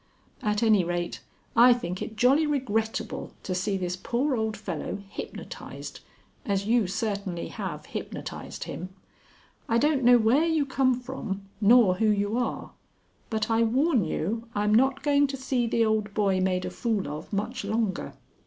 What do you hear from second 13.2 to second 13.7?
but I